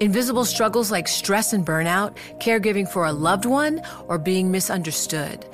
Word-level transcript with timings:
Invisible 0.00 0.44
struggles 0.44 0.90
like 0.90 1.06
stress 1.06 1.52
and 1.52 1.64
burnout, 1.64 2.16
caregiving 2.38 2.88
for 2.88 3.04
a 3.04 3.12
loved 3.12 3.44
one, 3.44 3.80
or 4.08 4.18
being 4.18 4.50
misunderstood. 4.50 5.46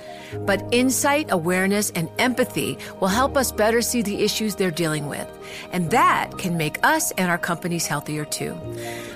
But 0.46 0.66
insight, 0.72 1.26
awareness, 1.30 1.90
and 1.90 2.08
empathy 2.18 2.78
will 3.00 3.08
help 3.08 3.36
us 3.36 3.52
better 3.52 3.82
see 3.82 4.00
the 4.00 4.22
issues 4.24 4.54
they're 4.54 4.70
dealing 4.70 5.08
with. 5.08 5.28
And 5.72 5.90
that 5.90 6.38
can 6.38 6.56
make 6.56 6.78
us 6.82 7.10
and 7.12 7.30
our 7.30 7.36
companies 7.36 7.86
healthier 7.86 8.24
too. 8.24 8.56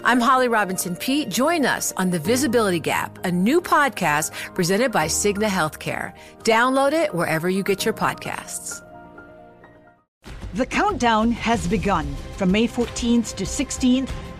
I'm 0.04 0.20
Holly 0.20 0.48
Robinson 0.48 0.94
Peete. 0.94 1.30
Join 1.30 1.64
us 1.64 1.94
on 1.96 2.10
The 2.10 2.18
Visibility 2.18 2.80
Gap, 2.80 3.18
a 3.24 3.32
new 3.32 3.62
podcast 3.62 4.30
presented 4.54 4.92
by 4.92 5.06
Cigna 5.06 5.46
Healthcare. 5.48 6.12
Download 6.40 6.92
it 6.92 7.14
wherever 7.14 7.48
you 7.48 7.62
get 7.62 7.86
your 7.86 7.94
podcasts. 7.94 8.82
The 10.52 10.66
countdown 10.66 11.32
has 11.32 11.66
begun. 11.66 12.14
From 12.36 12.52
May 12.52 12.68
14th 12.68 13.34
to 13.34 13.44
16th, 13.44 14.08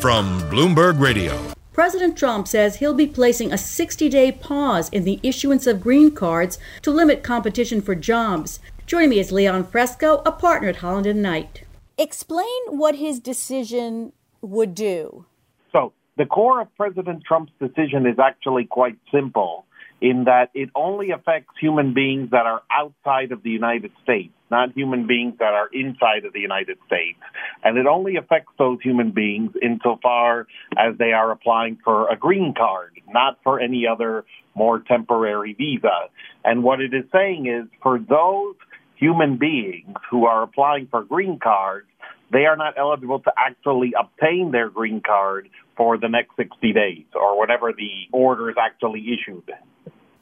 from 0.00 0.40
Bloomberg 0.42 1.00
Radio. 1.00 1.36
President 1.72 2.16
Trump 2.16 2.46
says 2.46 2.76
he'll 2.76 2.94
be 2.94 3.06
placing 3.06 3.52
a 3.52 3.58
60 3.58 4.08
day 4.08 4.30
pause 4.30 4.88
in 4.90 5.04
the 5.04 5.18
issuance 5.22 5.66
of 5.66 5.80
green 5.80 6.10
cards 6.10 6.58
to 6.82 6.90
limit 6.90 7.22
competition 7.22 7.80
for 7.80 7.94
jobs. 7.94 8.60
Joining 8.86 9.10
me 9.10 9.18
is 9.18 9.32
Leon 9.32 9.64
Fresco, 9.64 10.22
a 10.24 10.32
partner 10.32 10.68
at 10.68 10.76
Holland 10.76 11.06
and 11.06 11.22
Knight. 11.22 11.64
Explain 11.96 12.48
what 12.68 12.96
his 12.96 13.20
decision 13.20 14.12
would 14.40 14.74
do. 14.74 15.26
So, 15.72 15.92
the 16.16 16.26
core 16.26 16.60
of 16.60 16.74
President 16.76 17.22
Trump's 17.24 17.52
decision 17.60 18.06
is 18.06 18.18
actually 18.18 18.64
quite 18.64 18.96
simple 19.12 19.66
in 20.00 20.24
that 20.24 20.50
it 20.54 20.70
only 20.74 21.10
affects 21.10 21.54
human 21.60 21.92
beings 21.94 22.30
that 22.30 22.46
are 22.46 22.62
outside 22.70 23.32
of 23.32 23.42
the 23.42 23.50
United 23.50 23.90
States, 24.02 24.32
not 24.50 24.72
human 24.72 25.06
beings 25.06 25.34
that 25.38 25.52
are 25.54 25.68
inside 25.72 26.24
of 26.24 26.32
the 26.32 26.40
United 26.40 26.78
States. 26.86 27.18
And 27.64 27.76
it 27.76 27.86
only 27.86 28.16
affects 28.16 28.52
those 28.58 28.78
human 28.82 29.10
beings 29.10 29.52
insofar 29.60 30.46
as 30.76 30.96
they 30.98 31.12
are 31.12 31.30
applying 31.32 31.78
for 31.82 32.10
a 32.10 32.16
green 32.16 32.54
card, 32.56 32.92
not 33.08 33.38
for 33.42 33.60
any 33.60 33.86
other 33.86 34.24
more 34.54 34.80
temporary 34.80 35.54
visa. 35.54 36.08
And 36.44 36.62
what 36.62 36.80
it 36.80 36.94
is 36.94 37.04
saying 37.12 37.46
is 37.46 37.68
for 37.82 37.98
those 37.98 38.54
human 38.96 39.36
beings 39.38 39.96
who 40.10 40.26
are 40.26 40.42
applying 40.42 40.86
for 40.90 41.02
green 41.04 41.38
cards, 41.42 41.86
they 42.32 42.44
are 42.44 42.56
not 42.56 42.74
eligible 42.76 43.20
to 43.20 43.32
actually 43.36 43.94
obtain 43.98 44.50
their 44.52 44.68
green 44.68 45.00
card 45.04 45.48
for 45.76 45.96
the 45.96 46.08
next 46.08 46.36
60 46.36 46.72
days 46.72 47.04
or 47.14 47.38
whatever 47.38 47.72
the 47.72 48.06
order 48.12 48.50
is 48.50 48.56
actually 48.60 49.00
issued. 49.00 49.50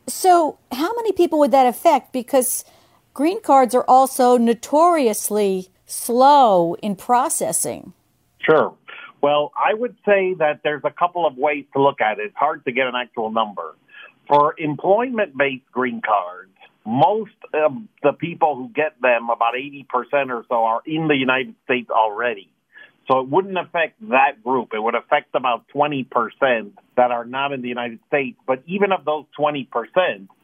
So, 0.08 0.58
how 0.72 0.94
many 0.94 1.12
people 1.12 1.38
would 1.40 1.50
that 1.50 1.66
affect? 1.66 2.12
Because 2.12 2.64
green 3.12 3.40
cards 3.40 3.74
are 3.74 3.84
also 3.88 4.36
notoriously 4.36 5.68
slow 5.86 6.74
in 6.82 6.96
processing. 6.96 7.92
Sure. 8.38 8.74
Well, 9.20 9.52
I 9.56 9.74
would 9.74 9.96
say 10.06 10.34
that 10.34 10.60
there's 10.62 10.84
a 10.84 10.90
couple 10.90 11.26
of 11.26 11.36
ways 11.36 11.64
to 11.72 11.82
look 11.82 12.00
at 12.00 12.18
it. 12.18 12.26
It's 12.26 12.36
hard 12.36 12.64
to 12.66 12.72
get 12.72 12.86
an 12.86 12.94
actual 12.94 13.30
number. 13.30 13.74
For 14.28 14.54
employment 14.58 15.36
based 15.36 15.64
green 15.72 16.02
cards, 16.04 16.52
most 16.84 17.32
of 17.52 17.72
the 18.02 18.12
people 18.12 18.54
who 18.54 18.68
get 18.68 19.00
them, 19.00 19.28
about 19.30 19.54
80% 19.54 20.30
or 20.30 20.44
so, 20.48 20.64
are 20.64 20.82
in 20.86 21.08
the 21.08 21.16
United 21.16 21.54
States 21.64 21.90
already. 21.90 22.48
So 23.08 23.20
it 23.20 23.28
wouldn't 23.28 23.56
affect 23.56 24.00
that 24.08 24.42
group. 24.42 24.70
It 24.74 24.82
would 24.82 24.96
affect 24.96 25.34
about 25.34 25.64
20% 25.74 26.06
that 26.96 27.10
are 27.10 27.24
not 27.24 27.52
in 27.52 27.62
the 27.62 27.68
United 27.68 28.00
States. 28.08 28.36
But 28.46 28.62
even 28.66 28.90
of 28.90 29.04
those 29.04 29.24
20%, 29.38 29.68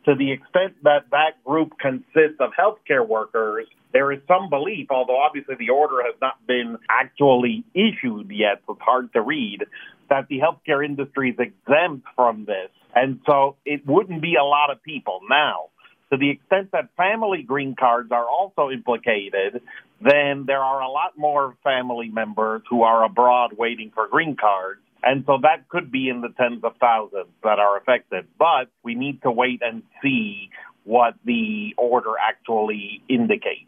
to 0.04 0.14
the 0.14 0.32
extent 0.32 0.74
that 0.84 1.06
that 1.10 1.42
group 1.44 1.72
consists 1.80 2.38
of 2.40 2.50
healthcare 2.58 3.06
workers, 3.06 3.66
there 3.92 4.12
is 4.12 4.20
some 4.28 4.48
belief, 4.48 4.88
although 4.90 5.18
obviously 5.18 5.56
the 5.58 5.70
order 5.70 6.02
has 6.04 6.14
not 6.20 6.46
been 6.46 6.78
actually 6.88 7.64
issued 7.74 8.30
yet, 8.30 8.62
so 8.66 8.74
it's 8.74 8.82
hard 8.82 9.12
to 9.12 9.20
read, 9.20 9.64
that 10.08 10.28
the 10.28 10.38
healthcare 10.38 10.84
industry 10.84 11.30
is 11.30 11.36
exempt 11.38 12.06
from 12.14 12.44
this. 12.44 12.70
And 12.94 13.20
so 13.26 13.56
it 13.64 13.86
wouldn't 13.86 14.22
be 14.22 14.36
a 14.36 14.44
lot 14.44 14.70
of 14.70 14.82
people. 14.82 15.20
Now, 15.28 15.70
to 16.12 16.18
the 16.18 16.28
extent 16.28 16.70
that 16.72 16.90
family 16.94 17.42
green 17.42 17.74
cards 17.74 18.12
are 18.12 18.28
also 18.28 18.70
implicated, 18.70 19.62
then 20.00 20.44
there 20.46 20.62
are 20.62 20.82
a 20.82 20.88
lot 20.88 21.16
more 21.16 21.56
family 21.64 22.08
members 22.08 22.60
who 22.68 22.82
are 22.82 23.04
abroad 23.04 23.54
waiting 23.56 23.90
for 23.94 24.08
green 24.08 24.36
cards. 24.36 24.80
And 25.02 25.24
so 25.26 25.38
that 25.40 25.68
could 25.70 25.90
be 25.90 26.10
in 26.10 26.20
the 26.20 26.28
tens 26.28 26.62
of 26.64 26.74
thousands 26.78 27.32
that 27.42 27.58
are 27.58 27.78
affected. 27.78 28.26
But 28.38 28.68
we 28.82 28.94
need 28.94 29.22
to 29.22 29.30
wait 29.30 29.62
and 29.62 29.82
see 30.02 30.50
what 30.84 31.14
the 31.24 31.74
order 31.78 32.12
actually 32.20 33.02
indicates. 33.08 33.66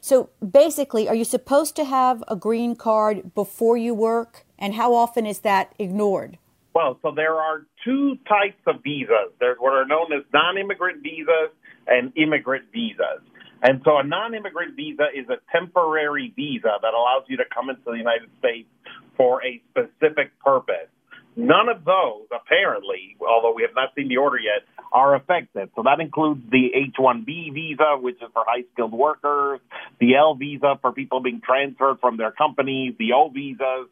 So 0.00 0.30
basically, 0.46 1.08
are 1.08 1.14
you 1.14 1.24
supposed 1.24 1.76
to 1.76 1.84
have 1.84 2.24
a 2.26 2.34
green 2.34 2.74
card 2.74 3.34
before 3.34 3.76
you 3.76 3.94
work? 3.94 4.44
And 4.58 4.74
how 4.74 4.94
often 4.94 5.26
is 5.26 5.40
that 5.40 5.74
ignored? 5.78 6.38
Well, 6.74 6.98
so 7.02 7.12
there 7.14 7.36
are 7.36 7.64
two 7.84 8.18
types 8.28 8.60
of 8.66 8.82
visas. 8.82 9.30
There's 9.38 9.56
what 9.60 9.74
are 9.74 9.86
known 9.86 10.12
as 10.12 10.24
non 10.32 10.58
immigrant 10.58 11.02
visas 11.04 11.54
and 11.86 12.12
immigrant 12.16 12.64
visas. 12.72 13.22
And 13.62 13.80
so 13.84 13.98
a 13.98 14.04
non-immigrant 14.04 14.76
visa 14.76 15.04
is 15.14 15.26
a 15.30 15.38
temporary 15.56 16.32
visa 16.36 16.76
that 16.82 16.94
allows 16.94 17.24
you 17.28 17.38
to 17.38 17.44
come 17.52 17.70
into 17.70 17.82
the 17.86 17.96
United 17.96 18.28
States 18.38 18.68
for 19.16 19.42
a 19.44 19.62
specific 19.70 20.38
purpose. 20.40 20.90
None 21.36 21.68
of 21.68 21.84
those, 21.84 22.26
apparently, 22.30 23.16
although 23.26 23.54
we 23.54 23.62
have 23.62 23.74
not 23.74 23.90
seen 23.96 24.08
the 24.08 24.18
order 24.18 24.38
yet, 24.38 24.62
are 24.92 25.16
affected. 25.16 25.70
So 25.74 25.82
that 25.82 25.98
includes 25.98 26.42
the 26.50 26.70
H-1B 26.72 27.52
visa, 27.52 27.96
which 27.98 28.16
is 28.16 28.28
for 28.32 28.44
high-skilled 28.46 28.92
workers, 28.92 29.60
the 29.98 30.14
L 30.14 30.36
visa 30.36 30.78
for 30.80 30.92
people 30.92 31.20
being 31.20 31.40
transferred 31.44 31.98
from 32.00 32.18
their 32.18 32.30
companies, 32.30 32.94
the 32.98 33.14
O 33.14 33.30
visas 33.30 33.88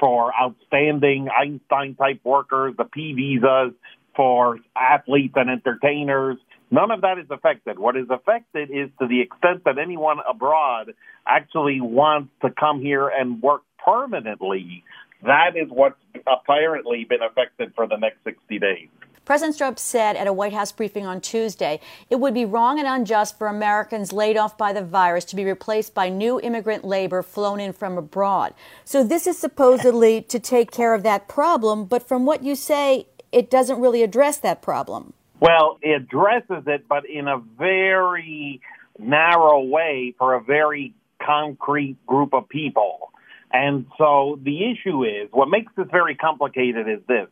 for 0.00 0.32
outstanding 0.34 1.28
Einstein-type 1.28 2.20
workers, 2.24 2.74
the 2.78 2.84
P 2.84 3.12
visas 3.12 3.74
for 4.14 4.58
athletes 4.74 5.34
and 5.36 5.50
entertainers, 5.50 6.38
None 6.76 6.90
of 6.90 7.00
that 7.00 7.18
is 7.18 7.24
affected. 7.30 7.78
What 7.78 7.96
is 7.96 8.04
affected 8.10 8.68
is 8.70 8.90
to 9.00 9.06
the 9.08 9.22
extent 9.22 9.64
that 9.64 9.78
anyone 9.78 10.18
abroad 10.28 10.92
actually 11.26 11.80
wants 11.80 12.30
to 12.42 12.50
come 12.50 12.82
here 12.82 13.08
and 13.08 13.40
work 13.40 13.62
permanently. 13.82 14.84
That 15.22 15.56
is 15.56 15.70
what's 15.70 15.96
apparently 16.26 17.06
been 17.08 17.22
affected 17.22 17.72
for 17.74 17.86
the 17.88 17.96
next 17.96 18.22
60 18.24 18.58
days. 18.58 18.88
President 19.24 19.56
Trump 19.56 19.78
said 19.78 20.16
at 20.16 20.26
a 20.26 20.34
White 20.34 20.52
House 20.52 20.70
briefing 20.70 21.06
on 21.06 21.22
Tuesday 21.22 21.80
it 22.10 22.16
would 22.16 22.34
be 22.34 22.44
wrong 22.44 22.78
and 22.78 22.86
unjust 22.86 23.38
for 23.38 23.46
Americans 23.46 24.12
laid 24.12 24.36
off 24.36 24.58
by 24.58 24.74
the 24.74 24.82
virus 24.82 25.24
to 25.24 25.34
be 25.34 25.46
replaced 25.46 25.94
by 25.94 26.10
new 26.10 26.38
immigrant 26.42 26.84
labor 26.84 27.22
flown 27.22 27.58
in 27.58 27.72
from 27.72 27.96
abroad. 27.96 28.52
So, 28.84 29.02
this 29.02 29.26
is 29.26 29.38
supposedly 29.38 30.20
to 30.20 30.38
take 30.38 30.72
care 30.72 30.92
of 30.92 31.02
that 31.04 31.26
problem, 31.26 31.86
but 31.86 32.06
from 32.06 32.26
what 32.26 32.44
you 32.44 32.54
say, 32.54 33.06
it 33.32 33.50
doesn't 33.50 33.80
really 33.80 34.02
address 34.02 34.36
that 34.36 34.60
problem. 34.60 35.14
Well, 35.40 35.78
it 35.82 36.02
addresses 36.02 36.64
it, 36.66 36.88
but 36.88 37.08
in 37.08 37.28
a 37.28 37.38
very 37.38 38.60
narrow 38.98 39.60
way 39.60 40.14
for 40.18 40.34
a 40.34 40.42
very 40.42 40.94
concrete 41.24 41.96
group 42.06 42.32
of 42.32 42.48
people. 42.48 43.12
And 43.52 43.86
so 43.98 44.38
the 44.42 44.70
issue 44.70 45.04
is 45.04 45.28
what 45.30 45.48
makes 45.48 45.72
this 45.76 45.86
very 45.90 46.14
complicated 46.14 46.88
is 46.88 47.00
this 47.06 47.28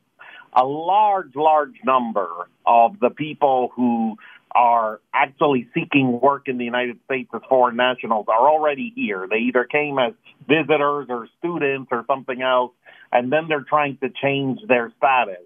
a 0.56 0.65
large, 0.65 1.35
large 1.35 1.75
number 1.85 2.29
of 2.65 3.01
the 3.01 3.11
people 3.11 3.73
who 3.75 4.17
are 4.55 5.00
actually 5.12 5.69
seeking 5.75 6.21
work 6.21 6.47
in 6.47 6.59
the 6.59 6.65
United 6.65 6.99
States 7.07 7.29
as 7.35 7.41
foreign 7.49 7.77
nationals 7.77 8.27
are 8.29 8.49
already 8.49 8.93
here. 8.95 9.27
They 9.29 9.39
either 9.49 9.65
came 9.65 9.99
as 9.99 10.12
visitors 10.47 11.07
or 11.09 11.29
students 11.39 11.89
or 11.91 12.05
something 12.07 12.41
else, 12.41 12.73
and 13.11 13.33
then 13.33 13.49
they're 13.49 13.67
trying 13.69 13.99
to 13.99 14.11
change 14.23 14.61
their 14.69 14.93
status. 14.97 15.45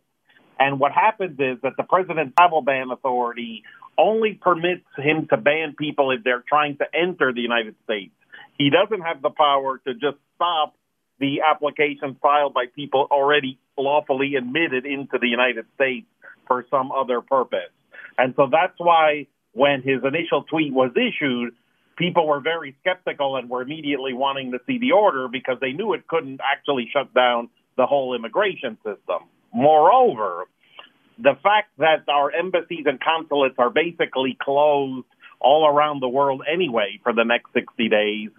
And 0.59 0.81
what 0.81 0.93
happens 0.93 1.39
is 1.39 1.59
that 1.63 1.75
the 1.77 1.85
president's 1.85 2.35
Travel 2.37 2.63
Ban 2.63 2.91
Authority 2.91 3.63
only 3.97 4.35
permits 4.35 4.87
him 4.97 5.27
to 5.31 5.37
ban 5.37 5.75
people 5.79 6.11
if 6.11 6.25
they're 6.25 6.45
trying 6.49 6.77
to 6.79 6.85
enter 6.95 7.33
the 7.33 7.41
United 7.41 7.75
States. 7.85 8.13
He 8.57 8.71
doesn't 8.71 9.03
have 9.03 9.23
the 9.23 9.31
power 9.31 9.79
to 9.87 9.95
just 9.95 10.17
stop 10.37 10.75
the 11.21 11.43
applications 11.49 12.17
filed 12.23 12.55
by 12.55 12.67
people 12.75 13.09
already 13.11 13.59
lawfully 13.77 14.35
admitted 14.37 14.87
into 14.87 15.19
the 15.21 15.29
United 15.29 15.67
States 15.75 16.07
for 16.47 16.65
some 16.71 16.93
other 16.93 17.21
purpose. 17.21 17.71
And 18.17 18.35
so 18.37 18.49
that's 18.51 18.79
why 18.79 19.27
when 19.53 19.83
his 19.83 20.03
initial 20.05 20.45
tweet 20.45 20.73
was 20.73 20.93
issued, 20.97 21.55
people 21.97 22.27
were 22.27 22.41
very 22.41 22.77
skeptical 22.81 23.37
and 23.37 23.51
were 23.51 23.63
immediately 23.63 24.13
wanting 24.13 24.53
to 24.53 24.59
see 24.67 24.79
the 24.79 24.93
order 24.93 25.29
because 25.29 25.57
they 25.61 25.73
knew 25.73 25.93
it 25.93 26.07
couldn't 26.07 26.41
actually 26.41 26.89
shut 26.93 27.13
down 27.15 27.49
the 27.77 27.87
whole 27.87 28.15
immigration 28.15 28.77
system. 28.85 29.29
Moreover, 29.53 30.45
the 31.19 31.35
fact 31.43 31.71
that 31.79 32.09
our 32.09 32.33
embassies 32.33 32.85
and 32.87 33.01
consulates 33.01 33.57
are 33.59 33.71
basically 33.71 34.37
closed 34.41 35.07
all 35.41 35.67
around 35.67 36.01
the 36.01 36.09
world 36.09 36.43
anyway 36.51 37.01
for 37.03 37.13
the 37.13 37.25
next 37.25 37.53
60 37.53 37.89
days 37.89 38.31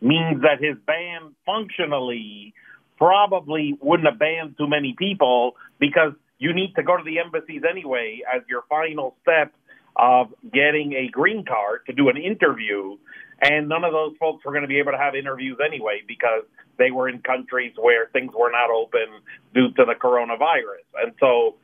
means 0.00 0.42
that 0.42 0.60
his 0.60 0.76
ban 0.86 1.34
functionally 1.44 2.54
probably 2.98 3.76
wouldn't 3.80 4.08
have 4.08 4.18
banned 4.18 4.56
too 4.58 4.66
many 4.66 4.94
people 4.98 5.56
because 5.78 6.12
you 6.38 6.54
need 6.54 6.74
to 6.76 6.82
go 6.82 6.96
to 6.96 7.04
the 7.04 7.18
embassies 7.18 7.62
anyway 7.68 8.20
as 8.34 8.42
your 8.48 8.62
final 8.68 9.14
step 9.22 9.52
of 9.98 10.32
getting 10.52 10.92
a 10.92 11.08
green 11.08 11.44
card 11.44 11.80
to 11.86 11.92
do 11.92 12.08
an 12.08 12.16
interview. 12.16 12.96
And 13.40 13.68
none 13.68 13.84
of 13.84 13.92
those 13.92 14.14
folks 14.18 14.44
were 14.44 14.52
going 14.52 14.62
to 14.62 14.68
be 14.68 14.78
able 14.78 14.92
to 14.92 14.98
have 14.98 15.14
interviews 15.14 15.58
anyway 15.64 16.02
because 16.06 16.44
they 16.78 16.90
were 16.90 17.08
in 17.08 17.20
countries 17.20 17.72
where 17.76 18.06
things 18.12 18.32
were 18.38 18.50
not 18.50 18.70
open 18.70 19.20
due 19.54 19.70
to 19.72 19.84
the 19.84 19.94
coronavirus. 19.94 20.84
And 21.02 21.12
so 21.20 21.56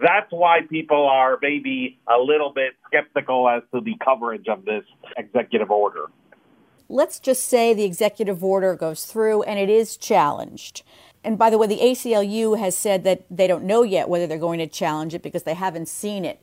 that's 0.00 0.30
why 0.30 0.60
people 0.68 1.08
are 1.08 1.38
maybe 1.40 1.98
a 2.08 2.18
little 2.18 2.52
bit 2.52 2.74
skeptical 2.86 3.48
as 3.48 3.62
to 3.74 3.80
the 3.80 3.94
coverage 4.04 4.48
of 4.48 4.64
this 4.64 4.84
executive 5.16 5.70
order. 5.70 6.06
Let's 6.88 7.20
just 7.20 7.46
say 7.46 7.72
the 7.74 7.84
executive 7.84 8.42
order 8.42 8.74
goes 8.74 9.04
through 9.04 9.42
and 9.44 9.58
it 9.60 9.68
is 9.68 9.96
challenged. 9.96 10.82
And 11.22 11.38
by 11.38 11.50
the 11.50 11.58
way, 11.58 11.66
the 11.66 11.78
ACLU 11.78 12.58
has 12.58 12.76
said 12.76 13.04
that 13.04 13.24
they 13.30 13.46
don't 13.46 13.64
know 13.64 13.82
yet 13.82 14.08
whether 14.08 14.26
they're 14.26 14.38
going 14.38 14.58
to 14.58 14.66
challenge 14.66 15.14
it 15.14 15.22
because 15.22 15.42
they 15.42 15.54
haven't 15.54 15.88
seen 15.88 16.24
it. 16.24 16.42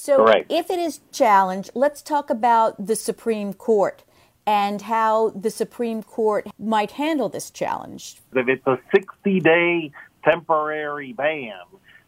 So, 0.00 0.18
Correct. 0.18 0.46
if 0.48 0.70
it 0.70 0.78
is 0.78 1.00
challenged, 1.10 1.72
let's 1.74 2.02
talk 2.02 2.30
about 2.30 2.86
the 2.86 2.94
Supreme 2.94 3.52
Court 3.52 4.04
and 4.46 4.80
how 4.82 5.30
the 5.30 5.50
Supreme 5.50 6.04
Court 6.04 6.46
might 6.56 6.92
handle 6.92 7.28
this 7.28 7.50
challenge. 7.50 8.20
If 8.32 8.46
it's 8.46 8.64
a 8.68 8.78
60 8.94 9.40
day 9.40 9.90
temporary 10.22 11.14
ban, 11.14 11.58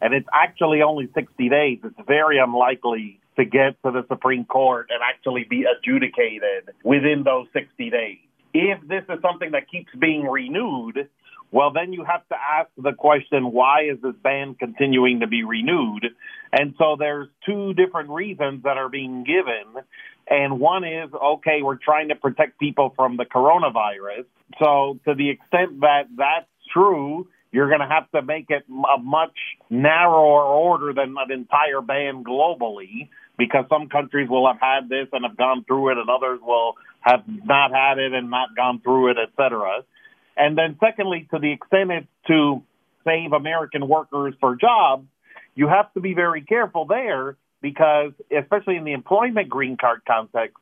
and 0.00 0.14
it's 0.14 0.28
actually 0.32 0.82
only 0.82 1.08
60 1.12 1.48
days, 1.48 1.80
it's 1.82 1.98
very 2.06 2.38
unlikely 2.38 3.18
to 3.34 3.44
get 3.44 3.74
to 3.84 3.90
the 3.90 4.06
Supreme 4.06 4.44
Court 4.44 4.88
and 4.90 5.00
actually 5.02 5.42
be 5.50 5.64
adjudicated 5.64 6.70
within 6.84 7.24
those 7.24 7.48
60 7.52 7.90
days. 7.90 8.18
If 8.54 8.86
this 8.86 9.02
is 9.08 9.20
something 9.20 9.50
that 9.50 9.68
keeps 9.68 9.92
being 9.98 10.28
renewed, 10.28 11.08
well, 11.52 11.72
then 11.72 11.92
you 11.92 12.04
have 12.04 12.26
to 12.28 12.36
ask 12.36 12.70
the 12.76 12.92
question, 12.92 13.52
why 13.52 13.88
is 13.90 14.00
this 14.02 14.14
ban 14.22 14.54
continuing 14.54 15.20
to 15.20 15.26
be 15.26 15.42
renewed? 15.42 16.06
And 16.52 16.74
so 16.78 16.96
there's 16.98 17.28
two 17.46 17.74
different 17.74 18.10
reasons 18.10 18.62
that 18.64 18.76
are 18.76 18.88
being 18.88 19.24
given. 19.24 19.82
And 20.28 20.60
one 20.60 20.84
is, 20.84 21.10
okay, 21.12 21.62
we're 21.62 21.76
trying 21.76 22.08
to 22.08 22.14
protect 22.14 22.58
people 22.60 22.92
from 22.94 23.16
the 23.16 23.24
coronavirus. 23.24 24.26
So 24.62 24.98
to 25.06 25.14
the 25.14 25.30
extent 25.30 25.80
that 25.80 26.04
that's 26.16 26.46
true, 26.72 27.26
you're 27.52 27.68
going 27.68 27.80
to 27.80 27.88
have 27.88 28.10
to 28.12 28.22
make 28.22 28.46
it 28.48 28.64
a 28.68 29.00
much 29.02 29.36
narrower 29.68 30.44
order 30.44 30.92
than 30.92 31.16
an 31.18 31.32
entire 31.32 31.80
ban 31.80 32.22
globally 32.22 33.08
because 33.36 33.64
some 33.68 33.88
countries 33.88 34.28
will 34.28 34.46
have 34.46 34.60
had 34.60 34.88
this 34.88 35.08
and 35.12 35.24
have 35.24 35.36
gone 35.36 35.64
through 35.64 35.90
it 35.90 35.98
and 35.98 36.08
others 36.08 36.38
will 36.42 36.74
have 37.00 37.24
not 37.26 37.72
had 37.72 37.98
it 37.98 38.12
and 38.12 38.30
not 38.30 38.54
gone 38.54 38.80
through 38.80 39.10
it, 39.10 39.16
et 39.20 39.30
cetera. 39.36 39.82
And 40.40 40.56
then 40.56 40.78
secondly, 40.80 41.28
to 41.34 41.38
the 41.38 41.52
extent 41.52 41.90
it's 41.90 42.06
to 42.28 42.62
save 43.04 43.32
American 43.34 43.86
workers 43.86 44.34
for 44.40 44.56
jobs, 44.56 45.06
you 45.54 45.68
have 45.68 45.92
to 45.92 46.00
be 46.00 46.14
very 46.14 46.40
careful 46.40 46.86
there 46.86 47.36
because, 47.60 48.12
especially 48.34 48.76
in 48.76 48.84
the 48.84 48.94
employment 48.94 49.50
green 49.50 49.76
card 49.76 50.00
context, 50.08 50.56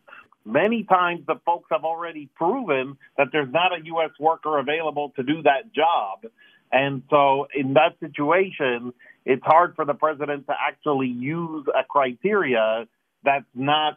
many 0.45 0.83
times 0.83 1.21
the 1.29 1.37
folks 1.47 1.69
have 1.71 1.85
already 1.85 2.29
proven 2.35 2.99
that 3.17 3.29
there's 3.31 3.53
not 3.53 3.73
a 3.73 3.85
U.S. 3.85 4.11
worker 4.19 4.59
available 4.59 5.13
to 5.15 5.23
do 5.23 5.43
that 5.43 5.73
job. 5.73 6.27
And 6.73 7.05
so 7.09 7.47
in 7.55 7.75
that 7.75 7.95
situation, 8.01 8.93
it's 9.25 9.45
hard 9.45 9.77
for 9.77 9.85
the 9.85 9.95
president 9.95 10.49
to 10.49 10.55
actually 10.59 11.07
use 11.07 11.67
a 11.69 11.85
criteria 11.85 12.89
that's 13.23 13.47
not 13.55 13.97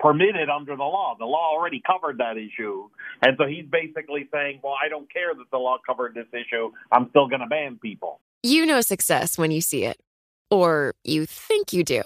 permitted 0.00 0.48
under 0.48 0.76
the 0.76 0.82
law. 0.82 1.14
The 1.18 1.26
law 1.26 1.50
already 1.52 1.82
covered 1.86 2.18
that 2.18 2.36
issue. 2.36 2.88
And 3.22 3.36
so 3.38 3.46
he's 3.46 3.66
basically 3.70 4.28
saying, 4.32 4.60
well, 4.62 4.74
I 4.82 4.88
don't 4.88 5.12
care 5.12 5.34
that 5.34 5.50
the 5.50 5.58
law 5.58 5.76
covered 5.86 6.14
this 6.14 6.26
issue. 6.32 6.72
I'm 6.90 7.08
still 7.10 7.28
going 7.28 7.40
to 7.40 7.46
ban 7.46 7.78
people. 7.80 8.20
You 8.42 8.64
know 8.66 8.80
success 8.80 9.36
when 9.36 9.50
you 9.50 9.60
see 9.60 9.84
it, 9.84 10.00
or 10.50 10.94
you 11.04 11.26
think 11.26 11.72
you 11.72 11.84
do. 11.84 12.02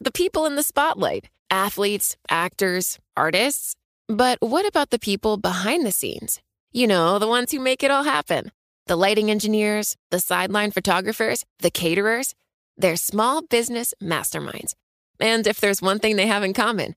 The 0.00 0.12
people 0.12 0.46
in 0.46 0.56
the 0.56 0.62
spotlight 0.62 1.28
athletes, 1.50 2.16
actors, 2.30 2.98
artists. 3.16 3.76
But 4.08 4.38
what 4.40 4.66
about 4.66 4.90
the 4.90 4.98
people 4.98 5.36
behind 5.36 5.84
the 5.86 5.92
scenes? 5.92 6.40
You 6.72 6.86
know, 6.86 7.18
the 7.18 7.28
ones 7.28 7.52
who 7.52 7.60
make 7.60 7.82
it 7.82 7.90
all 7.90 8.04
happen 8.04 8.50
the 8.86 8.96
lighting 8.96 9.30
engineers, 9.30 9.96
the 10.10 10.18
sideline 10.18 10.72
photographers, 10.72 11.44
the 11.60 11.70
caterers. 11.70 12.34
They're 12.76 12.96
small 12.96 13.42
business 13.42 13.94
masterminds. 14.02 14.74
And 15.20 15.46
if 15.46 15.60
there's 15.60 15.80
one 15.80 16.00
thing 16.00 16.16
they 16.16 16.26
have 16.26 16.42
in 16.42 16.52
common, 16.52 16.96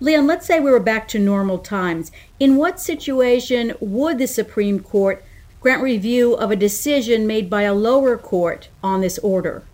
Leon, 0.00 0.28
let's 0.28 0.46
say 0.46 0.60
we 0.60 0.70
were 0.70 0.78
back 0.78 1.08
to 1.08 1.18
normal 1.18 1.58
times. 1.58 2.12
In 2.38 2.56
what 2.56 2.78
situation 2.78 3.74
would 3.80 4.18
the 4.18 4.28
Supreme 4.28 4.78
Court 4.78 5.24
grant 5.60 5.82
review 5.82 6.34
of 6.34 6.52
a 6.52 6.56
decision 6.56 7.26
made 7.26 7.50
by 7.50 7.62
a 7.62 7.74
lower 7.74 8.16
court 8.16 8.68
on 8.80 9.00
this 9.00 9.18
order? 9.18 9.64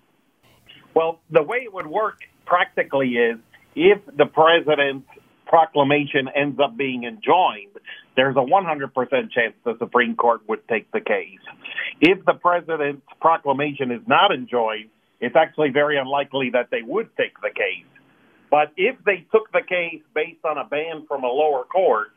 Well, 0.95 1.19
the 1.29 1.43
way 1.43 1.57
it 1.57 1.73
would 1.73 1.85
work 1.85 2.21
practically 2.45 3.09
is 3.09 3.37
if 3.75 3.99
the 4.17 4.25
president's 4.25 5.07
proclamation 5.45 6.27
ends 6.35 6.59
up 6.59 6.75
being 6.75 7.03
enjoined, 7.03 7.77
there's 8.15 8.35
a 8.35 8.39
100% 8.39 9.31
chance 9.31 9.53
the 9.63 9.77
Supreme 9.77 10.15
Court 10.15 10.41
would 10.47 10.67
take 10.67 10.91
the 10.91 11.01
case. 11.01 11.39
If 12.01 12.25
the 12.25 12.33
president's 12.33 13.05
proclamation 13.21 13.91
is 13.91 14.01
not 14.07 14.33
enjoined, 14.33 14.89
it's 15.19 15.35
actually 15.35 15.69
very 15.69 15.99
unlikely 15.99 16.49
that 16.53 16.69
they 16.71 16.81
would 16.81 17.15
take 17.15 17.39
the 17.41 17.51
case. 17.51 17.85
But 18.55 18.71
if 18.77 18.95
they 19.03 19.27
took 19.33 19.51
the 19.51 19.59
case 19.67 20.01
based 20.13 20.45
on 20.45 20.57
a 20.57 20.63
ban 20.63 21.07
from 21.09 21.25
a 21.25 21.27
lower 21.27 21.65
court, 21.65 22.07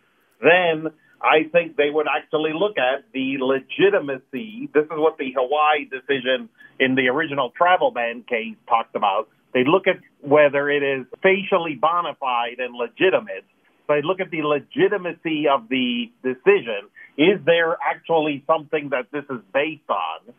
then 0.40 0.86
I 1.20 1.50
think 1.50 1.74
they 1.74 1.90
would 1.90 2.06
actually 2.06 2.52
look 2.54 2.78
at 2.78 3.02
the 3.12 3.38
legitimacy. 3.42 4.70
This 4.72 4.84
is 4.84 4.94
what 4.94 5.18
the 5.18 5.34
Hawaii 5.34 5.90
decision 5.90 6.48
in 6.78 6.94
the 6.94 7.08
original 7.08 7.50
travel 7.58 7.90
ban 7.90 8.22
case 8.22 8.54
talked 8.68 8.94
about. 8.94 9.28
They 9.52 9.64
look 9.66 9.88
at 9.88 9.96
whether 10.20 10.70
it 10.70 10.84
is 10.84 11.06
facially 11.24 11.74
bona 11.74 12.14
fide 12.20 12.60
and 12.60 12.72
legitimate. 12.72 13.42
I 13.88 13.98
look 14.04 14.20
at 14.20 14.30
the 14.30 14.42
legitimacy 14.42 15.48
of 15.48 15.68
the 15.68 16.12
decision. 16.22 16.86
Is 17.16 17.40
there 17.46 17.76
actually 17.82 18.44
something 18.46 18.90
that 18.90 19.10
this 19.10 19.24
is 19.28 19.42
based 19.52 19.90
on? 19.90 20.34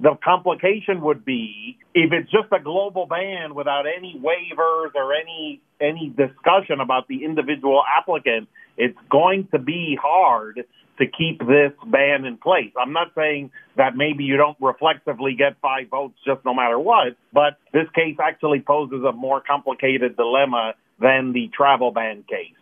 The 0.00 0.16
complication 0.22 1.00
would 1.02 1.24
be 1.24 1.78
if 1.94 2.12
it's 2.12 2.30
just 2.30 2.48
a 2.52 2.62
global 2.62 3.06
ban 3.06 3.54
without 3.54 3.84
any 3.86 4.20
waivers 4.20 4.90
or 4.94 5.14
any 5.14 5.60
any 5.80 6.08
discussion 6.08 6.80
about 6.80 7.06
the 7.08 7.24
individual 7.24 7.82
applicant, 7.98 8.48
it's 8.76 8.98
going 9.10 9.48
to 9.52 9.58
be 9.58 9.96
hard 10.00 10.64
to 10.98 11.06
keep 11.06 11.40
this 11.40 11.72
ban 11.86 12.24
in 12.24 12.36
place. 12.36 12.72
I'm 12.80 12.92
not 12.92 13.08
saying 13.14 13.50
that 13.76 13.96
maybe 13.96 14.24
you 14.24 14.36
don't 14.36 14.56
reflexively 14.60 15.34
get 15.34 15.56
five 15.60 15.88
votes 15.88 16.14
just 16.24 16.44
no 16.44 16.54
matter 16.54 16.78
what, 16.78 17.16
but 17.32 17.58
this 17.72 17.86
case 17.94 18.16
actually 18.22 18.60
poses 18.60 19.02
a 19.08 19.12
more 19.12 19.40
complicated 19.40 20.16
dilemma 20.16 20.74
than 21.00 21.32
the 21.32 21.50
travel 21.56 21.90
ban 21.90 22.24
case. 22.28 22.54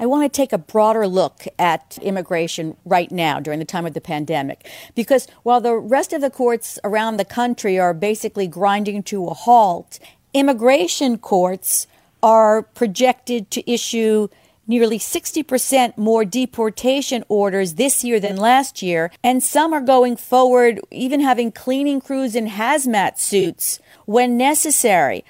I 0.00 0.06
want 0.06 0.32
to 0.32 0.36
take 0.36 0.52
a 0.52 0.58
broader 0.58 1.06
look 1.06 1.44
at 1.58 1.98
immigration 2.02 2.76
right 2.84 3.10
now 3.10 3.40
during 3.40 3.58
the 3.58 3.64
time 3.64 3.86
of 3.86 3.94
the 3.94 4.00
pandemic. 4.00 4.68
Because 4.94 5.26
while 5.42 5.60
the 5.60 5.76
rest 5.76 6.12
of 6.12 6.20
the 6.20 6.30
courts 6.30 6.78
around 6.84 7.16
the 7.16 7.24
country 7.24 7.78
are 7.78 7.92
basically 7.92 8.46
grinding 8.46 9.02
to 9.04 9.26
a 9.26 9.34
halt, 9.34 9.98
immigration 10.32 11.18
courts 11.18 11.86
are 12.22 12.62
projected 12.62 13.50
to 13.50 13.70
issue 13.70 14.28
nearly 14.68 14.98
60% 14.98 15.96
more 15.96 16.24
deportation 16.24 17.24
orders 17.28 17.74
this 17.74 18.04
year 18.04 18.20
than 18.20 18.36
last 18.36 18.82
year, 18.82 19.10
and 19.24 19.42
some 19.42 19.72
are 19.72 19.80
going 19.80 20.14
forward, 20.14 20.78
even 20.90 21.20
having 21.20 21.50
cleaning 21.50 22.00
crews 22.00 22.36
in 22.36 22.46
hazmat 22.46 23.18
suits 23.18 23.80
when 24.04 24.36
necessary. 24.36 25.24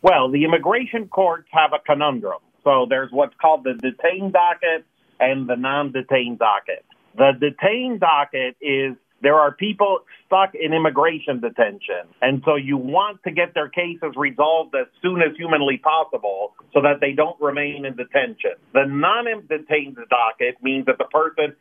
Well, 0.00 0.30
the 0.30 0.44
immigration 0.44 1.08
courts 1.08 1.48
have 1.50 1.72
a 1.72 1.80
conundrum. 1.80 2.38
So 2.64 2.86
there's 2.88 3.12
what's 3.12 3.34
called 3.40 3.64
the 3.64 3.74
detained 3.74 4.32
docket 4.32 4.84
and 5.20 5.48
the 5.48 5.56
non 5.56 5.92
detained 5.92 6.38
docket. 6.38 6.84
The 7.16 7.32
detained 7.38 8.00
docket 8.00 8.56
is 8.60 8.96
there 9.24 9.36
are 9.36 9.52
people 9.52 10.00
stuck 10.26 10.54
in 10.54 10.72
immigration 10.74 11.40
detention. 11.40 12.04
And 12.20 12.42
so 12.44 12.56
you 12.56 12.76
want 12.76 13.22
to 13.24 13.30
get 13.30 13.54
their 13.54 13.68
cases 13.68 14.12
resolved 14.16 14.74
as 14.74 14.86
soon 15.00 15.22
as 15.22 15.36
humanly 15.36 15.78
possible 15.78 16.52
so 16.72 16.82
that 16.82 17.00
they 17.00 17.12
don't 17.12 17.40
remain 17.40 17.86
in 17.86 17.96
detention. 17.96 18.52
The 18.72 18.84
non 18.86 19.24
detained 19.48 19.96
docket 19.96 20.62
means 20.62 20.86
that 20.86 20.98
the 20.98 21.04
person, 21.04 21.56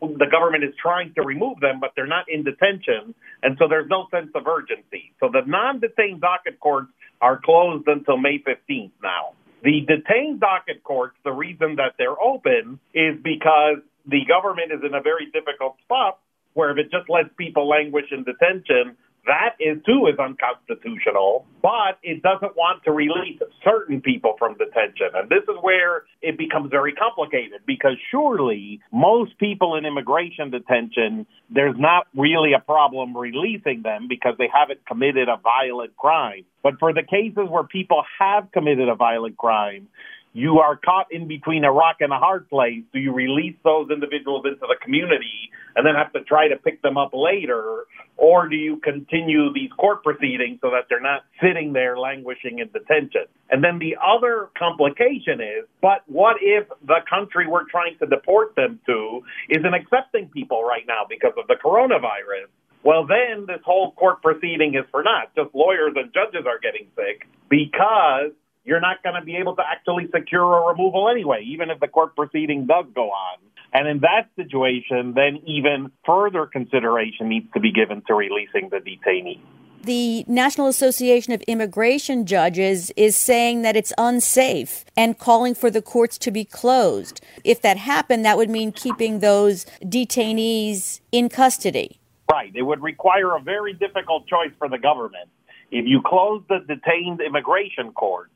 the 0.00 0.26
government 0.30 0.64
is 0.64 0.74
trying 0.80 1.14
to 1.14 1.22
remove 1.22 1.60
them, 1.60 1.80
but 1.80 1.92
they're 1.96 2.06
not 2.06 2.26
in 2.28 2.44
detention. 2.44 3.14
And 3.42 3.56
so 3.58 3.68
there's 3.68 3.88
no 3.88 4.06
sense 4.10 4.30
of 4.34 4.46
urgency. 4.46 5.12
So 5.20 5.30
the 5.32 5.42
non 5.46 5.80
detained 5.80 6.20
docket 6.20 6.60
courts 6.60 6.92
are 7.20 7.40
closed 7.42 7.88
until 7.88 8.16
May 8.16 8.38
15th 8.38 8.92
now. 9.02 9.32
The 9.62 9.80
detained 9.86 10.40
docket 10.40 10.82
courts, 10.84 11.16
the 11.24 11.32
reason 11.32 11.76
that 11.76 11.94
they're 11.98 12.20
open 12.20 12.78
is 12.94 13.16
because 13.22 13.78
the 14.06 14.24
government 14.26 14.72
is 14.72 14.80
in 14.84 14.94
a 14.94 15.02
very 15.02 15.26
difficult 15.32 15.76
spot 15.84 16.18
where 16.54 16.70
if 16.70 16.78
it 16.78 16.90
just 16.90 17.08
lets 17.08 17.28
people 17.36 17.68
languish 17.68 18.06
in 18.10 18.24
detention, 18.24 18.96
that 19.26 19.56
is 19.60 19.78
too 19.84 20.06
is 20.06 20.18
unconstitutional, 20.18 21.46
but 21.62 21.98
it 22.02 22.22
doesn't 22.22 22.56
want 22.56 22.82
to 22.84 22.92
release 22.92 23.40
certain 23.62 24.00
people 24.00 24.34
from 24.38 24.56
detention. 24.56 25.08
And 25.14 25.28
this 25.28 25.42
is 25.42 25.56
where 25.60 26.04
it 26.22 26.38
becomes 26.38 26.70
very 26.70 26.92
complicated 26.92 27.60
because 27.66 27.96
surely 28.10 28.80
most 28.92 29.38
people 29.38 29.76
in 29.76 29.84
immigration 29.84 30.50
detention, 30.50 31.26
there's 31.50 31.76
not 31.78 32.06
really 32.16 32.52
a 32.54 32.60
problem 32.60 33.16
releasing 33.16 33.82
them 33.82 34.06
because 34.08 34.34
they 34.38 34.48
haven't 34.52 34.86
committed 34.86 35.28
a 35.28 35.36
violent 35.36 35.96
crime. 35.96 36.44
But 36.62 36.78
for 36.78 36.92
the 36.92 37.02
cases 37.02 37.48
where 37.48 37.64
people 37.64 38.02
have 38.18 38.50
committed 38.52 38.88
a 38.88 38.94
violent 38.94 39.36
crime, 39.36 39.88
you 40.32 40.58
are 40.58 40.76
caught 40.76 41.06
in 41.10 41.26
between 41.26 41.64
a 41.64 41.72
rock 41.72 41.96
and 42.00 42.12
a 42.12 42.18
hard 42.18 42.48
place. 42.48 42.82
Do 42.92 42.98
you 42.98 43.12
release 43.12 43.56
those 43.64 43.90
individuals 43.90 44.44
into 44.46 44.60
the 44.60 44.76
community 44.82 45.50
and 45.74 45.86
then 45.86 45.94
have 45.94 46.12
to 46.12 46.22
try 46.22 46.48
to 46.48 46.56
pick 46.56 46.82
them 46.82 46.96
up 46.96 47.10
later? 47.12 47.86
Or 48.16 48.48
do 48.48 48.56
you 48.56 48.76
continue 48.78 49.52
these 49.52 49.70
court 49.78 50.02
proceedings 50.02 50.58
so 50.60 50.70
that 50.70 50.86
they're 50.88 51.00
not 51.00 51.24
sitting 51.40 51.72
there 51.72 51.98
languishing 51.98 52.58
in 52.58 52.68
detention? 52.68 53.26
And 53.50 53.64
then 53.64 53.78
the 53.78 53.96
other 53.96 54.50
complication 54.58 55.40
is, 55.40 55.66
but 55.80 56.02
what 56.06 56.36
if 56.40 56.68
the 56.86 57.00
country 57.08 57.46
we're 57.46 57.68
trying 57.68 57.96
to 57.98 58.06
deport 58.06 58.54
them 58.54 58.80
to 58.86 59.22
isn't 59.48 59.74
accepting 59.74 60.28
people 60.28 60.62
right 60.62 60.84
now 60.86 61.02
because 61.08 61.32
of 61.38 61.46
the 61.46 61.54
coronavirus? 61.54 62.50
Well, 62.84 63.06
then 63.06 63.46
this 63.46 63.60
whole 63.64 63.92
court 63.92 64.22
proceeding 64.22 64.74
is 64.74 64.84
for 64.90 65.02
naught. 65.02 65.34
Just 65.34 65.54
lawyers 65.54 65.94
and 65.96 66.12
judges 66.12 66.46
are 66.46 66.58
getting 66.58 66.88
sick 66.94 67.26
because 67.48 68.32
you're 68.68 68.80
not 68.80 69.02
going 69.02 69.14
to 69.14 69.22
be 69.22 69.36
able 69.36 69.56
to 69.56 69.62
actually 69.66 70.08
secure 70.14 70.58
a 70.58 70.66
removal 70.68 71.08
anyway, 71.08 71.42
even 71.42 71.70
if 71.70 71.80
the 71.80 71.88
court 71.88 72.14
proceeding 72.14 72.66
does 72.66 72.84
go 72.94 73.08
on. 73.08 73.38
And 73.72 73.88
in 73.88 74.00
that 74.00 74.28
situation, 74.36 75.14
then 75.14 75.40
even 75.46 75.90
further 76.04 76.44
consideration 76.44 77.30
needs 77.30 77.46
to 77.54 77.60
be 77.60 77.72
given 77.72 78.02
to 78.06 78.14
releasing 78.14 78.68
the 78.68 78.76
detainee. 78.76 79.40
The 79.84 80.24
National 80.28 80.66
Association 80.66 81.32
of 81.32 81.40
Immigration 81.42 82.26
Judges 82.26 82.92
is 82.94 83.16
saying 83.16 83.62
that 83.62 83.74
it's 83.74 83.92
unsafe 83.96 84.84
and 84.96 85.18
calling 85.18 85.54
for 85.54 85.70
the 85.70 85.80
courts 85.80 86.18
to 86.18 86.30
be 86.30 86.44
closed. 86.44 87.22
If 87.44 87.62
that 87.62 87.78
happened, 87.78 88.24
that 88.26 88.36
would 88.36 88.50
mean 88.50 88.72
keeping 88.72 89.20
those 89.20 89.64
detainees 89.82 91.00
in 91.10 91.30
custody. 91.30 91.98
Right. 92.30 92.52
It 92.54 92.62
would 92.62 92.82
require 92.82 93.34
a 93.34 93.40
very 93.40 93.72
difficult 93.72 94.26
choice 94.26 94.52
for 94.58 94.68
the 94.68 94.78
government. 94.78 95.30
If 95.70 95.86
you 95.86 96.02
close 96.04 96.42
the 96.48 96.58
detained 96.58 97.20
immigration 97.20 97.92
courts, 97.92 98.32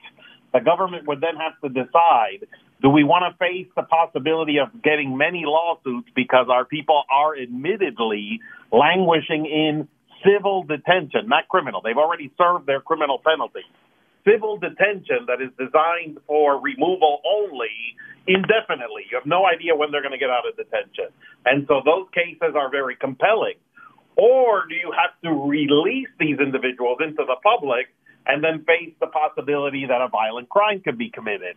the 0.53 0.61
government 0.61 1.07
would 1.07 1.21
then 1.21 1.37
have 1.37 1.59
to 1.63 1.69
decide 1.69 2.47
do 2.83 2.91
we 2.91 3.05
want 3.05 3.23
to 3.31 3.39
face 3.39 3.71
the 3.77 3.85
possibility 3.85 4.59
of 4.59 4.83
getting 4.83 5.17
many 5.17 5.45
lawsuits 5.47 6.09
because 6.17 6.47
our 6.51 6.65
people 6.65 7.05
are 7.09 7.39
admittedly 7.39 8.41
languishing 8.73 9.47
in 9.47 9.87
civil 10.27 10.65
detention, 10.65 11.29
not 11.29 11.47
criminal. 11.47 11.81
They've 11.81 11.97
already 11.97 12.33
served 12.37 12.67
their 12.67 12.81
criminal 12.81 13.23
penalty. 13.25 13.63
Civil 14.27 14.59
detention 14.59 15.27
that 15.27 15.39
is 15.39 15.51
designed 15.59 16.19
for 16.27 16.61
removal 16.61 17.23
only 17.23 17.71
indefinitely. 18.27 19.07
You 19.11 19.19
have 19.19 19.27
no 19.27 19.47
idea 19.47 19.75
when 19.75 19.91
they're 19.91 20.03
going 20.03 20.15
to 20.15 20.19
get 20.19 20.31
out 20.31 20.47
of 20.47 20.57
detention. 20.57 21.15
And 21.47 21.67
so 21.67 21.83
those 21.85 22.07
cases 22.15 22.55
are 22.55 22.71
very 22.71 22.97
compelling. 22.97 23.59
Or 24.17 24.67
do 24.69 24.75
you 24.75 24.91
have 24.91 25.15
to 25.23 25.31
release 25.31 26.11
these 26.19 26.39
individuals 26.39 26.99
into 27.01 27.23
the 27.27 27.37
public 27.43 27.95
and 28.27 28.43
then 28.43 28.65
face 28.65 28.95
the 29.01 29.07
possibility 29.07 29.87
that 29.87 30.01
a 30.01 30.09
violent 30.09 30.49
crime 30.49 30.81
could 30.81 30.99
be 30.99 31.11
committed. 31.11 31.57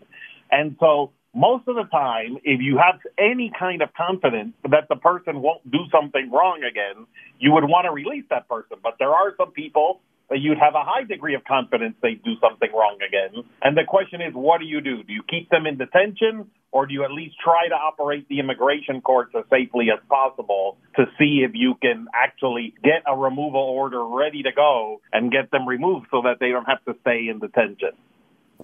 And 0.51 0.75
so 0.79 1.11
most 1.33 1.67
of 1.67 1.75
the 1.75 1.83
time, 1.91 2.37
if 2.43 2.61
you 2.61 2.77
have 2.77 2.99
any 3.17 3.51
kind 3.57 3.81
of 3.81 3.89
confidence 3.93 4.53
that 4.63 4.87
the 4.89 4.95
person 4.95 5.41
won't 5.41 5.69
do 5.69 5.79
something 5.91 6.31
wrong 6.31 6.63
again, 6.63 7.05
you 7.39 7.51
would 7.51 7.65
want 7.65 7.85
to 7.85 7.91
release 7.91 8.23
that 8.29 8.47
person. 8.47 8.77
But 8.81 8.95
there 8.99 9.11
are 9.11 9.33
some 9.37 9.51
people 9.51 9.99
that 10.29 10.39
you'd 10.39 10.57
have 10.57 10.73
a 10.73 10.83
high 10.83 11.03
degree 11.03 11.35
of 11.35 11.43
confidence 11.43 11.95
they'd 12.01 12.23
do 12.23 12.33
something 12.41 12.69
wrong 12.73 12.97
again. 13.05 13.43
And 13.61 13.77
the 13.77 13.83
question 13.87 14.21
is, 14.21 14.33
what 14.33 14.59
do 14.59 14.65
you 14.65 14.81
do? 14.81 15.03
Do 15.03 15.13
you 15.13 15.23
keep 15.29 15.49
them 15.49 15.67
in 15.67 15.77
detention 15.77 16.49
or 16.75 16.85
do 16.85 16.93
you 16.93 17.05
at 17.05 17.11
least 17.13 17.37
try 17.41 17.69
to 17.69 17.73
operate 17.73 18.27
the 18.27 18.37
immigration 18.37 18.99
courts 18.99 19.33
as 19.33 19.45
safely 19.49 19.87
as 19.89 19.99
possible 20.09 20.75
to 20.97 21.05
see 21.17 21.41
if 21.47 21.51
you 21.53 21.73
can 21.81 22.05
actually 22.13 22.73
get 22.83 23.01
a 23.07 23.15
removal 23.15 23.61
order 23.61 24.05
ready 24.05 24.43
to 24.43 24.51
go 24.51 24.99
and 25.13 25.31
get 25.31 25.49
them 25.51 25.65
removed 25.65 26.07
so 26.11 26.21
that 26.21 26.35
they 26.41 26.49
don't 26.49 26.65
have 26.65 26.83
to 26.83 26.93
stay 26.99 27.29
in 27.29 27.39
detention? 27.39 27.91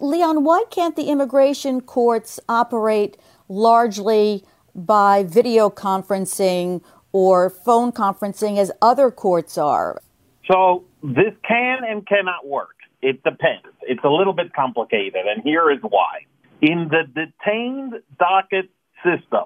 Leon, 0.01 0.43
why 0.43 0.65
can't 0.69 0.97
the 0.97 1.05
immigration 1.05 1.79
courts 1.79 2.37
operate 2.49 3.15
largely 3.47 4.43
by 4.75 5.23
video 5.23 5.69
conferencing 5.69 6.83
or 7.13 7.49
phone 7.49 7.93
conferencing 7.93 8.57
as 8.57 8.73
other 8.81 9.09
courts 9.09 9.57
are? 9.57 10.01
So 10.51 10.83
this 11.01 11.33
can 11.47 11.85
and 11.87 12.05
cannot 12.05 12.45
work. 12.45 12.75
It 13.01 13.23
depends. 13.23 13.67
It's 13.83 14.03
a 14.03 14.09
little 14.09 14.33
bit 14.33 14.53
complicated, 14.53 15.21
and 15.33 15.41
here 15.43 15.71
is 15.71 15.79
why. 15.81 16.25
In 16.61 16.89
the 16.89 17.03
detained 17.07 17.93
docket 18.19 18.69
system, 19.03 19.45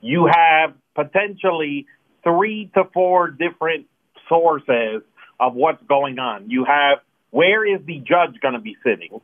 you 0.00 0.26
have 0.26 0.74
potentially 0.94 1.86
three 2.22 2.70
to 2.74 2.84
four 2.92 3.30
different 3.30 3.86
sources 4.28 5.02
of 5.38 5.54
what's 5.54 5.82
going 5.86 6.18
on. 6.18 6.50
You 6.50 6.64
have 6.64 6.98
where 7.30 7.66
is 7.66 7.84
the 7.84 7.98
judge 7.98 8.40
going 8.40 8.54
to 8.54 8.60
be 8.60 8.76
sitting? 8.84 9.20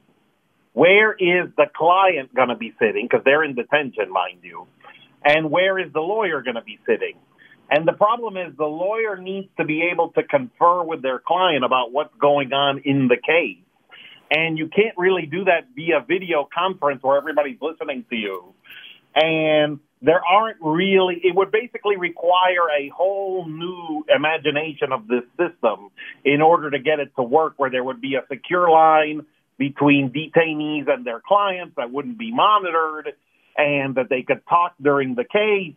Where 0.73 1.13
is 1.13 1.51
the 1.57 1.67
client 1.75 2.35
going 2.35 2.49
to 2.49 2.57
be 2.57 2.73
sitting? 2.79 3.07
Because 3.09 3.25
they're 3.25 3.45
in 3.45 3.55
detention, 3.55 4.11
mind 4.11 4.41
you. 4.43 4.67
And 5.25 5.51
where 5.51 5.79
is 5.79 5.93
the 5.93 6.01
lawyer 6.01 6.43
going 6.43 6.57
to 6.57 6.63
be 6.63 6.79
sitting? 6.87 7.15
And 7.71 7.87
the 7.87 7.93
problem 7.93 8.37
is 8.37 8.57
the 8.57 8.65
lawyer 8.65 9.17
needs 9.17 9.49
to 9.59 9.65
be 9.65 9.89
able 9.93 10.11
to 10.13 10.25
confer 10.25 10.83
with 10.83 11.03
their 11.03 11.21
client 11.21 11.65
about 11.65 11.93
what's 11.93 12.15
going 12.21 12.53
on 12.53 12.83
in 12.85 13.07
the 13.07 13.17
case. 13.17 13.63
And 14.31 14.57
you 14.57 14.69
can't 14.69 14.97
really 14.97 15.27
do 15.27 15.45
that 15.45 15.69
via 15.75 16.05
video 16.07 16.49
conference 16.57 17.03
where 17.03 17.17
everybody's 17.17 17.59
listening 17.61 18.05
to 18.11 18.17
you. 18.17 18.55
And 19.15 19.81
there 20.03 20.23
aren't 20.25 20.59
really, 20.61 21.21
it 21.23 21.35
would 21.35 21.51
basically 21.51 21.97
require 21.97 22.71
a 22.79 22.89
whole 22.89 23.47
new 23.47 24.05
imagination 24.15 24.93
of 24.93 25.09
this 25.09 25.25
system 25.37 25.91
in 26.25 26.41
order 26.41 26.71
to 26.71 26.79
get 26.79 27.01
it 27.01 27.11
to 27.17 27.23
work 27.23 27.55
where 27.57 27.71
there 27.71 27.83
would 27.83 28.01
be 28.01 28.15
a 28.15 28.23
secure 28.29 28.71
line 28.71 29.27
between 29.59 30.11
detainees 30.11 30.89
and 30.89 31.05
their 31.05 31.21
clients 31.21 31.75
that 31.77 31.91
wouldn't 31.91 32.19
be 32.19 32.33
monitored 32.33 33.13
and 33.59 33.97
that 33.97 34.09
they 34.09 34.23
could 34.23 34.41
talk 34.49 34.75
during 34.81 35.17
the 35.17 35.25
case, 35.25 35.75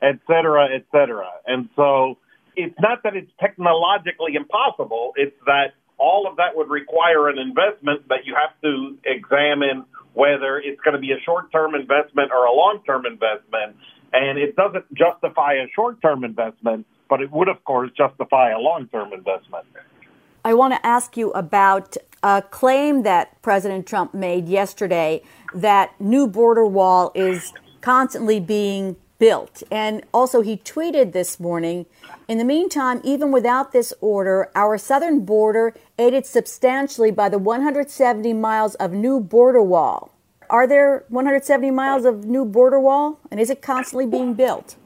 et 0.00 0.20
cetera, 0.26 0.68
et 0.72 0.84
cetera. 0.92 1.28
And 1.46 1.68
so 1.74 2.18
it's 2.54 2.78
not 2.78 3.02
that 3.02 3.16
it's 3.16 3.30
technologically 3.40 4.34
impossible, 4.36 5.14
it's 5.16 5.34
that 5.46 5.74
all 5.98 6.26
of 6.28 6.36
that 6.36 6.56
would 6.56 6.68
require 6.68 7.28
an 7.28 7.38
investment 7.38 8.06
but 8.08 8.24
you 8.24 8.34
have 8.34 8.54
to 8.62 8.96
examine 9.04 9.84
whether 10.18 10.58
it's 10.58 10.80
going 10.80 10.94
to 10.94 11.00
be 11.00 11.12
a 11.12 11.20
short 11.24 11.50
term 11.52 11.76
investment 11.76 12.32
or 12.32 12.44
a 12.44 12.52
long 12.52 12.80
term 12.84 13.06
investment. 13.06 13.76
And 14.12 14.36
it 14.36 14.56
doesn't 14.56 14.84
justify 14.92 15.52
a 15.52 15.68
short 15.74 16.02
term 16.02 16.24
investment, 16.24 16.86
but 17.08 17.20
it 17.22 17.30
would, 17.30 17.48
of 17.48 17.62
course, 17.64 17.90
justify 17.96 18.50
a 18.50 18.58
long 18.58 18.88
term 18.88 19.12
investment. 19.12 19.64
I 20.44 20.54
want 20.54 20.74
to 20.74 20.84
ask 20.84 21.16
you 21.16 21.30
about 21.32 21.96
a 22.24 22.42
claim 22.42 23.04
that 23.04 23.40
President 23.42 23.86
Trump 23.86 24.12
made 24.12 24.48
yesterday 24.48 25.22
that 25.54 25.98
new 26.00 26.26
border 26.26 26.66
wall 26.66 27.12
is 27.14 27.52
constantly 27.80 28.40
being 28.40 28.96
built. 29.18 29.62
And 29.70 30.04
also, 30.12 30.40
he 30.40 30.56
tweeted 30.56 31.12
this 31.12 31.38
morning 31.38 31.86
In 32.28 32.38
the 32.38 32.44
meantime, 32.44 33.00
even 33.04 33.32
without 33.32 33.72
this 33.72 33.92
order, 34.00 34.50
our 34.54 34.78
southern 34.78 35.24
border 35.24 35.74
aided 35.98 36.26
substantially 36.26 37.10
by 37.10 37.28
the 37.28 37.38
170 37.38 38.32
miles 38.34 38.74
of 38.76 38.92
new 38.92 39.20
border 39.20 39.62
wall. 39.62 40.12
Are 40.50 40.66
there 40.66 41.04
170 41.08 41.70
miles 41.70 42.04
of 42.04 42.24
new 42.24 42.44
border 42.44 42.80
wall? 42.80 43.20
And 43.30 43.38
is 43.38 43.50
it 43.50 43.60
constantly 43.60 44.06
being 44.06 44.34
built? 44.34 44.76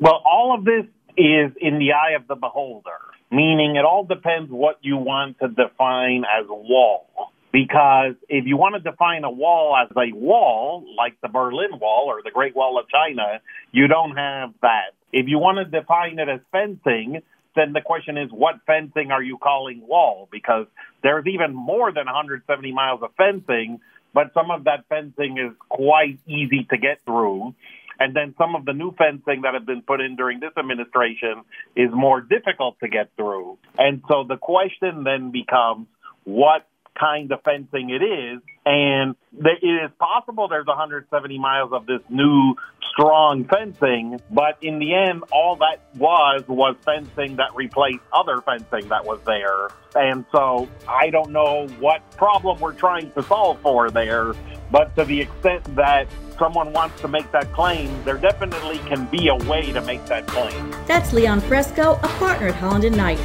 Well, 0.00 0.20
all 0.24 0.54
of 0.56 0.64
this 0.64 0.84
is 1.16 1.52
in 1.60 1.78
the 1.78 1.92
eye 1.92 2.16
of 2.16 2.26
the 2.26 2.34
beholder, 2.34 2.98
meaning 3.30 3.76
it 3.76 3.84
all 3.84 4.04
depends 4.04 4.50
what 4.50 4.78
you 4.82 4.96
want 4.96 5.38
to 5.38 5.48
define 5.48 6.24
as 6.24 6.46
wall. 6.48 7.06
Because 7.54 8.16
if 8.28 8.46
you 8.46 8.56
want 8.56 8.74
to 8.74 8.80
define 8.80 9.22
a 9.22 9.30
wall 9.30 9.76
as 9.80 9.88
a 9.96 10.12
wall, 10.12 10.84
like 10.98 11.14
the 11.22 11.28
Berlin 11.28 11.78
Wall 11.80 12.06
or 12.08 12.20
the 12.20 12.32
Great 12.32 12.56
Wall 12.56 12.80
of 12.80 12.86
China, 12.88 13.40
you 13.70 13.86
don't 13.86 14.16
have 14.16 14.52
that. 14.62 14.90
If 15.12 15.28
you 15.28 15.38
want 15.38 15.58
to 15.58 15.64
define 15.64 16.18
it 16.18 16.28
as 16.28 16.40
fencing, 16.50 17.22
then 17.54 17.72
the 17.72 17.80
question 17.80 18.18
is, 18.18 18.28
what 18.32 18.56
fencing 18.66 19.12
are 19.12 19.22
you 19.22 19.38
calling 19.38 19.86
wall? 19.86 20.28
Because 20.32 20.66
there's 21.04 21.28
even 21.28 21.54
more 21.54 21.92
than 21.92 22.06
170 22.06 22.72
miles 22.72 23.04
of 23.04 23.10
fencing, 23.16 23.78
but 24.12 24.32
some 24.34 24.50
of 24.50 24.64
that 24.64 24.86
fencing 24.88 25.38
is 25.38 25.54
quite 25.68 26.18
easy 26.26 26.66
to 26.70 26.76
get 26.76 27.04
through. 27.04 27.54
And 28.00 28.16
then 28.16 28.34
some 28.36 28.56
of 28.56 28.64
the 28.64 28.72
new 28.72 28.90
fencing 28.98 29.42
that 29.42 29.54
have 29.54 29.64
been 29.64 29.82
put 29.82 30.00
in 30.00 30.16
during 30.16 30.40
this 30.40 30.50
administration 30.58 31.44
is 31.76 31.90
more 31.92 32.20
difficult 32.20 32.80
to 32.80 32.88
get 32.88 33.10
through. 33.14 33.58
And 33.78 34.02
so 34.08 34.24
the 34.28 34.38
question 34.38 35.04
then 35.04 35.30
becomes, 35.30 35.86
what 36.24 36.66
kind 36.98 37.30
of 37.32 37.42
fencing 37.42 37.90
it 37.90 38.02
is. 38.02 38.40
And 38.66 39.16
it 39.32 39.66
is 39.66 39.90
possible 39.98 40.48
there's 40.48 40.66
170 40.66 41.38
miles 41.38 41.72
of 41.72 41.86
this 41.86 42.00
new 42.08 42.54
strong 42.92 43.44
fencing, 43.44 44.20
but 44.30 44.56
in 44.62 44.78
the 44.78 44.94
end, 44.94 45.24
all 45.32 45.56
that 45.56 45.80
was 45.96 46.44
was 46.46 46.76
fencing 46.84 47.36
that 47.36 47.54
replaced 47.54 48.00
other 48.12 48.40
fencing 48.42 48.88
that 48.88 49.04
was 49.04 49.18
there. 49.26 49.68
And 49.96 50.24
so 50.32 50.68
I 50.88 51.10
don't 51.10 51.30
know 51.30 51.66
what 51.80 52.08
problem 52.16 52.60
we're 52.60 52.72
trying 52.72 53.10
to 53.12 53.22
solve 53.24 53.60
for 53.60 53.90
there, 53.90 54.32
but 54.70 54.94
to 54.96 55.04
the 55.04 55.20
extent 55.20 55.64
that 55.76 56.06
someone 56.38 56.72
wants 56.72 57.00
to 57.00 57.08
make 57.08 57.30
that 57.32 57.52
claim, 57.52 57.90
there 58.04 58.18
definitely 58.18 58.78
can 58.78 59.06
be 59.06 59.28
a 59.28 59.36
way 59.36 59.72
to 59.72 59.80
make 59.82 60.04
that 60.06 60.26
claim. 60.26 60.74
That's 60.86 61.12
Leon 61.12 61.40
Fresco, 61.40 61.94
a 61.94 62.08
partner 62.18 62.48
at 62.48 62.54
Holland 62.54 62.84
and 62.84 62.96
Knight. 62.96 63.20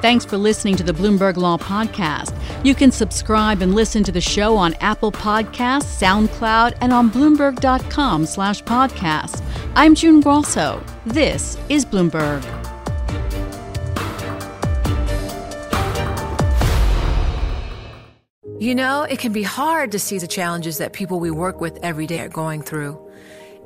Thanks 0.00 0.24
for 0.24 0.36
listening 0.36 0.76
to 0.76 0.84
the 0.84 0.92
Bloomberg 0.92 1.36
Law 1.36 1.56
Podcast. 1.56 2.32
You 2.64 2.76
can 2.76 2.92
subscribe 2.92 3.62
and 3.62 3.74
listen 3.74 4.04
to 4.04 4.12
the 4.12 4.20
show 4.20 4.56
on 4.56 4.74
Apple 4.74 5.10
Podcasts, 5.10 5.98
SoundCloud, 6.00 6.78
and 6.80 6.92
on 6.92 7.10
Bloomberg.com 7.10 8.26
slash 8.26 8.62
podcast. 8.62 9.42
I'm 9.74 9.96
June 9.96 10.20
Grosso. 10.20 10.80
This 11.04 11.58
is 11.68 11.84
Bloomberg. 11.84 12.44
You 18.60 18.74
know, 18.76 19.02
it 19.02 19.18
can 19.18 19.32
be 19.32 19.42
hard 19.42 19.90
to 19.92 19.98
see 19.98 20.18
the 20.18 20.26
challenges 20.28 20.78
that 20.78 20.92
people 20.92 21.18
we 21.18 21.32
work 21.32 21.60
with 21.60 21.76
every 21.82 22.06
day 22.06 22.20
are 22.20 22.28
going 22.28 22.62
through. 22.62 23.07